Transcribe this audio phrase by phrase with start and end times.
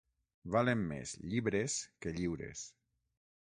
[0.53, 2.65] Valen més llibres que lliures.